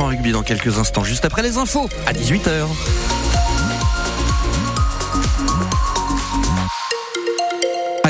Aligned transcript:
100% 0.00 0.06
rugby 0.08 0.32
dans 0.32 0.42
quelques 0.42 0.78
instants, 0.78 1.04
juste 1.04 1.24
après 1.24 1.42
les 1.42 1.58
infos, 1.58 1.88
à 2.06 2.12
18h. 2.12 3.19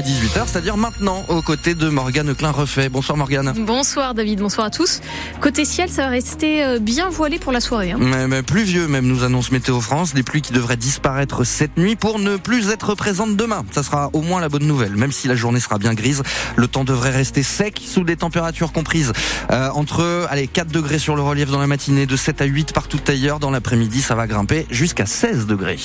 À 0.01 0.03
18h, 0.03 0.47
c'est-à-dire 0.47 0.79
maintenant, 0.79 1.27
aux 1.29 1.43
côtés 1.43 1.75
de 1.75 1.91
Morgane 1.91 2.35
Klein-Refait. 2.35 2.89
Bonsoir 2.89 3.19
Morgane. 3.19 3.53
Bonsoir 3.67 4.15
David, 4.15 4.39
bonsoir 4.39 4.69
à 4.69 4.71
tous. 4.71 5.03
Côté 5.43 5.67
ciel, 5.67 5.91
ça 5.91 6.05
va 6.05 6.09
rester 6.09 6.65
euh, 6.65 6.79
bien 6.79 7.11
voilé 7.11 7.39
pour 7.39 7.53
la 7.53 7.61
soirée. 7.61 7.93
Hein. 7.93 7.99
Mais, 8.01 8.27
mais 8.27 8.43
pluvieux 8.43 8.89
même, 8.89 9.07
nous 9.07 9.25
annonce 9.25 9.53
Météo 9.53 9.79
France. 9.83 10.15
Des 10.15 10.23
pluies 10.23 10.41
qui 10.41 10.55
devraient 10.55 10.79
disparaître 10.79 11.45
cette 11.45 11.77
nuit 11.77 11.97
pour 11.97 12.19
ne 12.19 12.39
plus 12.39 12.71
être 12.71 12.95
présentes 12.95 13.37
demain. 13.37 13.63
Ça 13.73 13.83
sera 13.83 14.09
au 14.15 14.23
moins 14.23 14.41
la 14.41 14.49
bonne 14.49 14.67
nouvelle. 14.67 14.97
Même 14.97 15.13
si 15.13 15.29
la 15.29 15.35
journée 15.35 15.61
sera 15.61 15.77
bien 15.77 15.93
grise, 15.93 16.23
le 16.57 16.67
temps 16.67 16.85
devrait 16.85 17.11
rester 17.11 17.43
sec 17.43 17.79
sous 17.85 18.03
des 18.03 18.17
températures 18.17 18.73
comprises 18.73 19.13
euh, 19.51 19.69
entre 19.75 20.27
allez, 20.31 20.47
4 20.47 20.73
degrés 20.73 20.99
sur 20.99 21.15
le 21.15 21.21
relief 21.21 21.51
dans 21.51 21.61
la 21.61 21.67
matinée, 21.67 22.07
de 22.07 22.17
7 22.17 22.41
à 22.41 22.47
8 22.47 22.73
partout 22.73 23.01
ailleurs. 23.07 23.39
Dans 23.39 23.51
l'après-midi, 23.51 24.01
ça 24.01 24.15
va 24.15 24.27
grimper 24.27 24.67
jusqu'à 24.71 25.05
16 25.05 25.47
degrés. 25.47 25.79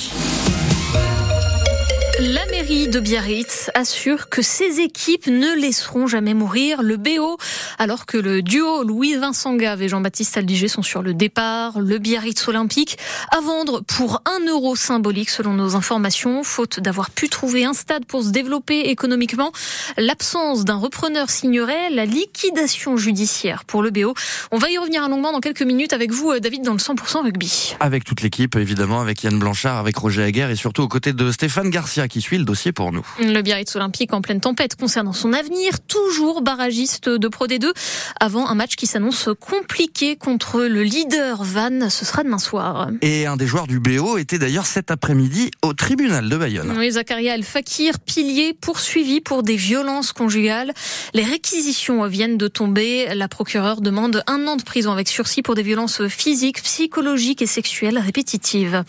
Mairie 2.68 2.88
de 2.88 2.98
Biarritz 2.98 3.70
assure 3.74 4.28
que 4.28 4.42
ses 4.42 4.80
équipes 4.80 5.28
ne 5.28 5.54
laisseront 5.54 6.08
jamais 6.08 6.34
mourir 6.34 6.82
le 6.82 6.96
BO, 6.96 7.38
alors 7.78 8.06
que 8.06 8.16
le 8.16 8.42
duo 8.42 8.82
Louis-Vincent 8.82 9.54
Gave 9.54 9.82
et 9.82 9.88
Jean-Baptiste 9.88 10.36
Aldiger 10.36 10.66
sont 10.66 10.82
sur 10.82 11.00
le 11.00 11.14
départ. 11.14 11.78
Le 11.78 11.98
Biarritz 11.98 12.48
Olympique 12.48 12.98
à 13.30 13.40
vendre 13.40 13.82
pour 13.82 14.20
un 14.24 14.44
euro 14.46 14.74
symbolique 14.74 15.30
selon 15.30 15.52
nos 15.52 15.76
informations, 15.76 16.42
faute 16.42 16.80
d'avoir 16.80 17.10
pu 17.10 17.28
trouver 17.28 17.64
un 17.64 17.72
stade 17.72 18.04
pour 18.04 18.24
se 18.24 18.30
développer 18.30 18.80
économiquement. 18.90 19.52
L'absence 19.96 20.64
d'un 20.64 20.74
repreneur 20.74 21.30
signerait 21.30 21.90
la 21.90 22.04
liquidation 22.04 22.96
judiciaire 22.96 23.64
pour 23.64 23.80
le 23.80 23.92
BO. 23.92 24.12
On 24.50 24.58
va 24.58 24.70
y 24.70 24.78
revenir 24.78 25.08
longuement 25.08 25.30
dans 25.30 25.40
quelques 25.40 25.62
minutes 25.62 25.92
avec 25.92 26.10
vous, 26.10 26.36
David, 26.40 26.62
dans 26.64 26.72
le 26.72 26.78
100% 26.78 27.22
rugby. 27.22 27.76
Avec 27.78 28.02
toute 28.02 28.22
l'équipe, 28.22 28.56
évidemment, 28.56 29.00
avec 29.00 29.22
Yann 29.22 29.38
Blanchard, 29.38 29.78
avec 29.78 29.96
Roger 29.96 30.24
Aguerre 30.24 30.50
et 30.50 30.56
surtout 30.56 30.82
aux 30.82 30.88
côtés 30.88 31.12
de 31.12 31.30
Stéphane 31.30 31.70
Garcia 31.70 32.08
qui 32.08 32.20
suit 32.20 32.38
le 32.38 32.44
dossier 32.44 32.55
pour 32.72 32.92
nous. 32.92 33.06
Le 33.20 33.40
Biarritz 33.42 33.74
Olympique 33.76 34.12
en 34.12 34.20
pleine 34.20 34.40
tempête 34.40 34.76
concernant 34.76 35.12
son 35.12 35.32
avenir, 35.32 35.80
toujours 35.86 36.42
barragiste 36.42 37.08
de 37.08 37.28
Pro 37.28 37.46
D2, 37.46 37.72
avant 38.20 38.48
un 38.48 38.54
match 38.54 38.76
qui 38.76 38.86
s'annonce 38.86 39.28
compliqué 39.40 40.16
contre 40.16 40.62
le 40.62 40.82
leader 40.82 41.44
Van. 41.44 41.90
Ce 41.90 42.04
sera 42.04 42.24
demain 42.24 42.38
soir. 42.38 42.88
Et 43.02 43.26
un 43.26 43.36
des 43.36 43.46
joueurs 43.46 43.66
du 43.66 43.80
BO 43.80 44.18
était 44.18 44.38
d'ailleurs 44.38 44.66
cet 44.66 44.90
après-midi 44.90 45.50
au 45.62 45.72
tribunal 45.72 46.28
de 46.28 46.36
Bayonne. 46.36 46.74
Oui, 46.76 46.90
Zakaria 46.92 47.34
El 47.34 47.44
Fakir, 47.44 47.98
pilier, 48.00 48.54
poursuivi 48.54 49.20
pour 49.20 49.42
des 49.42 49.56
violences 49.56 50.12
conjugales. 50.12 50.72
Les 51.14 51.24
réquisitions 51.24 52.06
viennent 52.06 52.38
de 52.38 52.48
tomber. 52.48 53.14
La 53.14 53.28
procureure 53.28 53.80
demande 53.80 54.22
un 54.26 54.46
an 54.46 54.56
de 54.56 54.62
prison 54.62 54.92
avec 54.92 55.08
sursis 55.08 55.42
pour 55.42 55.54
des 55.54 55.62
violences 55.62 56.06
physiques, 56.08 56.62
psychologiques 56.62 57.42
et 57.42 57.46
sexuelles 57.46 57.98
répétitives. 57.98 58.82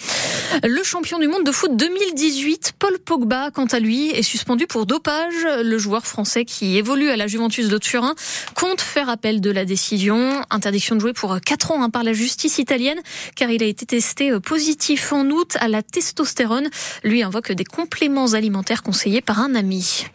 Le 0.64 0.84
champion 0.84 1.20
du 1.20 1.28
monde 1.28 1.44
de 1.44 1.52
foot 1.52 1.76
2018, 1.76 2.74
Paul 2.80 2.98
Pogba, 3.00 3.52
quant 3.58 3.66
à 3.66 3.80
lui, 3.80 4.12
est 4.12 4.22
suspendu 4.22 4.68
pour 4.68 4.86
dopage. 4.86 5.34
Le 5.64 5.80
joueur 5.80 6.06
français 6.06 6.46
qui 6.46 6.78
évolue 6.78 7.10
à 7.10 7.16
la 7.18 7.26
Juventus 7.26 7.70
de 7.70 7.80
Turin 7.80 8.14
compte 8.54 8.82
faire 8.82 9.10
appel 9.10 9.42
de 9.42 9.50
la 9.50 9.66
décision. 9.66 10.44
Interdiction 10.52 10.94
de 10.94 11.02
jouer 11.02 11.14
pour 11.14 11.36
4 11.44 11.72
ans 11.72 11.82
hein, 11.82 11.90
par 11.90 12.04
la 12.04 12.14
justice 12.14 12.60
italienne, 12.60 13.00
car 13.36 13.50
il 13.50 13.64
a 13.64 13.66
été 13.66 13.88
testé 13.88 14.32
positif 14.40 15.12
en 15.12 15.26
août 15.32 15.58
à 15.60 15.70
la 15.70 15.82
testostérone. 15.82 16.70
Lui 17.04 17.24
invoque 17.24 17.52
des 17.52 17.66
compléments 17.66 18.34
alimentaires 18.34 18.84
conseillés 18.84 19.22
par 19.22 19.40
un 19.40 19.56
ami. 19.56 20.06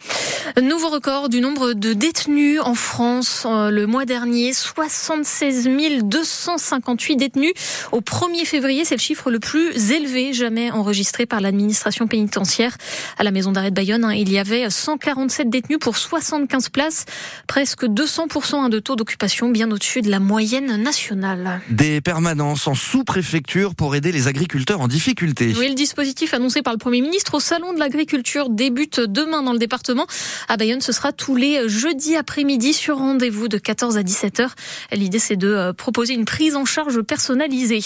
Nouveau 0.61 0.89
record 0.89 1.27
du 1.27 1.41
nombre 1.41 1.73
de 1.73 1.93
détenus 1.93 2.59
en 2.61 2.75
France 2.75 3.45
euh, 3.45 3.71
le 3.71 3.87
mois 3.87 4.05
dernier, 4.05 4.53
76 4.53 5.67
258 6.03 7.15
détenus. 7.15 7.53
Au 7.91 7.99
1er 7.99 8.45
février, 8.45 8.85
c'est 8.85 8.95
le 8.95 9.01
chiffre 9.01 9.31
le 9.31 9.39
plus 9.39 9.91
élevé 9.91 10.31
jamais 10.31 10.71
enregistré 10.71 11.25
par 11.25 11.41
l'administration 11.41 12.07
pénitentiaire. 12.07 12.77
À 13.17 13.23
la 13.23 13.31
maison 13.33 13.51
d'arrêt 13.51 13.71
de 13.71 13.75
Bayonne, 13.75 14.05
hein, 14.05 14.13
il 14.13 14.31
y 14.31 14.37
avait 14.37 14.69
147 14.69 15.49
détenus 15.49 15.79
pour 15.79 15.97
75 15.97 16.69
places, 16.69 17.05
presque 17.47 17.85
200% 17.85 18.69
de 18.69 18.79
taux 18.79 18.95
d'occupation, 18.95 19.49
bien 19.49 19.69
au-dessus 19.71 20.01
de 20.01 20.09
la 20.09 20.19
moyenne 20.19 20.81
nationale. 20.81 21.61
Des 21.69 21.99
permanences 21.99 22.67
en 22.67 22.75
sous-préfecture 22.75 23.75
pour 23.75 23.95
aider 23.95 24.11
les 24.11 24.27
agriculteurs 24.27 24.81
en 24.81 24.87
difficulté. 24.87 25.53
Oui, 25.57 25.67
le 25.67 25.75
dispositif 25.75 26.33
annoncé 26.33 26.61
par 26.61 26.73
le 26.73 26.79
Premier 26.79 27.01
ministre 27.01 27.35
au 27.35 27.39
Salon 27.39 27.73
de 27.73 27.79
l'agriculture 27.79 28.49
débute 28.49 28.99
demain 28.99 29.43
dans 29.43 29.53
le 29.53 29.59
département. 29.59 30.05
À 30.47 30.57
Bayonne, 30.57 30.81
ce 30.81 30.91
sera 30.91 31.11
tous 31.11 31.35
les 31.35 31.67
jeudis 31.67 32.15
après-midi 32.15 32.73
sur 32.73 32.97
rendez-vous 32.97 33.47
de 33.47 33.57
14 33.57 33.97
à 33.97 34.03
17 34.03 34.39
heures. 34.39 34.55
L'idée, 34.91 35.19
c'est 35.19 35.35
de 35.35 35.47
euh, 35.47 35.73
proposer 35.73 36.13
une 36.13 36.25
prise 36.25 36.55
en 36.55 36.65
charge 36.65 37.01
personnalisée. 37.01 37.81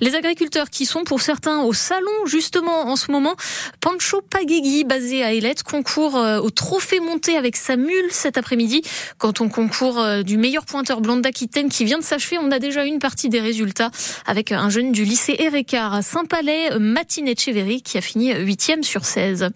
Les 0.00 0.14
agriculteurs 0.14 0.70
qui 0.70 0.86
sont 0.86 1.04
pour 1.04 1.20
certains 1.20 1.62
au 1.62 1.72
salon, 1.72 2.26
justement, 2.26 2.88
en 2.88 2.96
ce 2.96 3.12
moment, 3.12 3.36
Pancho 3.80 4.20
Pagegui, 4.22 4.84
basé 4.88 5.22
à 5.22 5.34
Ailette, 5.34 5.62
concourt 5.62 6.16
euh, 6.16 6.40
au 6.40 6.50
trophée 6.50 6.98
monté 6.98 7.36
avec 7.36 7.56
sa 7.56 7.76
mule 7.76 8.06
cet 8.10 8.38
après-midi. 8.38 8.82
Quand 9.18 9.40
on 9.40 9.48
concourt 9.48 10.00
euh, 10.00 10.22
du 10.22 10.38
meilleur 10.38 10.64
pointeur 10.64 11.02
blanc 11.02 11.16
d'Aquitaine 11.16 11.68
qui 11.68 11.84
vient 11.84 11.98
de 11.98 12.02
s'achever, 12.02 12.38
on 12.42 12.50
a 12.50 12.58
déjà 12.58 12.84
une 12.84 12.98
partie 12.98 13.28
des 13.28 13.38
résultats 13.38 13.90
avec 14.26 14.50
un 14.50 14.70
jeune 14.70 14.90
du 14.90 15.04
lycée 15.04 15.36
Érécart 15.38 15.94
à 15.94 16.02
Saint-Palais, 16.02 16.70
Matine 16.80 17.28
Echeverry, 17.28 17.82
qui 17.82 17.98
a 17.98 18.00
fini 18.00 18.32
8e 18.32 18.82
sur 18.82 19.04
16. 19.04 19.50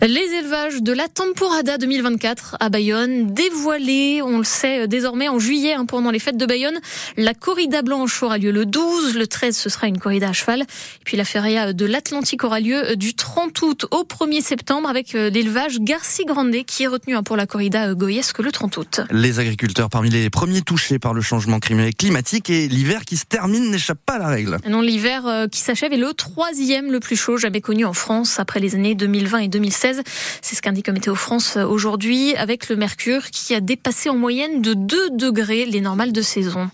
Les 0.00 0.34
élevages 0.38 0.82
de 0.82 0.92
la 0.92 1.06
Temporada 1.06 1.76
2024 1.76 2.56
à 2.58 2.70
Bayonne, 2.70 3.32
dévoilés, 3.34 4.22
on 4.22 4.38
le 4.38 4.44
sait 4.44 4.88
désormais 4.88 5.28
en 5.28 5.38
juillet 5.38 5.74
hein, 5.74 5.84
pendant 5.84 6.10
les 6.10 6.18
fêtes 6.18 6.38
de 6.38 6.46
Bayonne. 6.46 6.80
La 7.18 7.34
corrida 7.34 7.82
blanche 7.82 8.22
aura 8.22 8.38
lieu 8.38 8.50
le 8.50 8.64
12, 8.64 9.16
le 9.16 9.26
13 9.26 9.54
ce 9.54 9.68
sera 9.68 9.86
une 9.86 9.98
corrida 9.98 10.30
à 10.30 10.32
cheval. 10.32 10.62
Et 10.62 11.04
puis 11.04 11.18
la 11.18 11.26
feria 11.26 11.74
de 11.74 11.84
l'Atlantique 11.84 12.42
aura 12.42 12.58
lieu 12.58 12.96
du 12.96 13.12
30 13.14 13.60
août 13.60 13.86
au 13.90 14.04
1er 14.04 14.40
septembre 14.40 14.61
avec 14.88 15.14
euh, 15.14 15.28
l'élevage 15.30 15.80
Garci 15.80 16.24
Grande 16.24 16.52
qui 16.66 16.84
est 16.84 16.86
retenu 16.86 17.14
hein, 17.14 17.22
pour 17.22 17.36
la 17.36 17.46
corrida 17.46 17.88
euh, 17.88 17.94
goyesque 17.94 18.38
le 18.38 18.50
30 18.50 18.76
août. 18.76 19.00
Les 19.10 19.38
agriculteurs 19.38 19.90
parmi 19.90 20.08
les 20.08 20.30
premiers 20.30 20.62
touchés 20.62 20.98
par 20.98 21.14
le 21.14 21.20
changement 21.20 21.58
climatique 21.60 22.48
et 22.50 22.68
l'hiver 22.68 23.04
qui 23.04 23.16
se 23.16 23.24
termine 23.24 23.70
n'échappe 23.70 23.98
pas 24.04 24.14
à 24.14 24.18
la 24.18 24.28
règle. 24.28 24.58
Non, 24.68 24.80
l'hiver 24.80 25.26
euh, 25.26 25.46
qui 25.46 25.60
s'achève 25.60 25.92
est 25.92 25.98
le 25.98 26.12
troisième 26.14 26.90
le 26.90 27.00
plus 27.00 27.16
chaud 27.16 27.36
jamais 27.36 27.60
connu 27.60 27.84
en 27.84 27.92
France 27.92 28.38
après 28.38 28.60
les 28.60 28.74
années 28.74 28.94
2020 28.94 29.38
et 29.38 29.48
2016. 29.48 30.02
C'est 30.40 30.56
ce 30.56 30.62
qu'indique 30.62 30.88
Météo 30.88 31.14
France 31.14 31.56
aujourd'hui 31.56 32.34
avec 32.36 32.68
le 32.68 32.76
mercure 32.76 33.30
qui 33.30 33.54
a 33.54 33.60
dépassé 33.60 34.08
en 34.08 34.16
moyenne 34.16 34.62
de 34.62 34.74
2 34.74 35.10
degrés 35.10 35.66
les 35.66 35.80
normales 35.80 36.12
de 36.12 36.22
saison. 36.22 36.70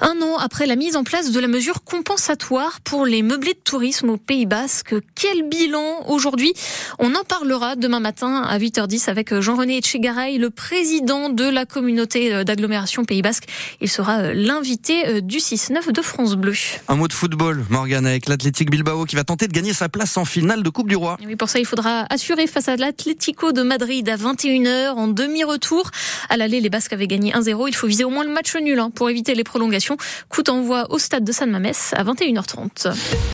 Un 0.00 0.20
an 0.20 0.36
après 0.38 0.66
la 0.66 0.76
mise 0.76 0.96
en 0.96 1.04
place 1.04 1.32
de 1.32 1.40
la 1.40 1.48
mesure 1.48 1.82
compensatoire 1.82 2.80
pour 2.82 3.06
les 3.06 3.22
meublés 3.22 3.54
de 3.54 3.58
tourisme 3.58 4.10
au 4.10 4.16
Pays 4.16 4.46
Basque, 4.46 4.94
quel 5.14 5.48
bilan 5.48 6.04
aujourd'hui 6.08 6.52
On 6.98 7.14
en 7.14 7.24
parlera 7.24 7.76
demain 7.76 8.00
matin 8.00 8.42
à 8.42 8.58
8h10 8.58 9.10
avec 9.10 9.38
Jean-René 9.38 9.78
Etchegaray, 9.78 10.38
le 10.38 10.50
président 10.50 11.28
de 11.28 11.44
la 11.44 11.66
communauté 11.66 12.44
d'agglomération 12.44 13.04
Pays 13.04 13.22
Basque. 13.22 13.44
Il 13.80 13.90
sera 13.90 14.32
l'invité 14.32 15.20
du 15.20 15.38
6-9 15.38 15.92
de 15.92 16.02
France 16.02 16.36
Bleu. 16.36 16.54
Un 16.88 16.96
mot 16.96 17.08
de 17.08 17.12
football, 17.12 17.64
Morgane, 17.68 18.06
avec 18.06 18.28
l'Athletic 18.28 18.70
Bilbao 18.70 19.04
qui 19.04 19.16
va 19.16 19.24
tenter 19.24 19.46
de 19.46 19.52
gagner 19.52 19.72
sa 19.72 19.88
place 19.88 20.16
en 20.16 20.24
finale 20.24 20.62
de 20.62 20.70
Coupe 20.70 20.88
du 20.88 20.96
Roi. 20.96 21.18
Oui, 21.26 21.36
pour 21.36 21.48
ça, 21.48 21.58
il 21.58 21.66
faudra 21.66 22.06
assurer 22.10 22.46
face 22.46 22.68
à 22.68 22.76
l'Atlético 22.76 23.52
de 23.52 23.62
Madrid 23.62 24.08
à 24.08 24.16
21h 24.16 24.90
en 24.92 25.08
demi-retour. 25.08 25.90
À 26.28 26.36
l'aller, 26.36 26.60
les 26.60 26.70
Basques 26.70 26.92
avaient 26.92 27.06
gagné 27.06 27.32
1-0. 27.32 27.68
Il 27.68 27.74
faut 27.74 27.86
viser 27.86 28.04
au 28.04 28.10
moins 28.10 28.24
le 28.24 28.32
match 28.32 28.54
nul 28.56 28.78
hein, 28.78 28.90
pour 28.94 29.10
éviter 29.10 29.34
les 29.34 29.44
prolongations. 29.44 29.96
Coup 30.28 30.42
d'envoi 30.42 30.86
au 30.90 30.98
stade 30.98 31.24
de 31.24 31.32
San 31.32 31.50
Mamès 31.50 31.92
à 31.96 32.04
21h30. 32.04 32.94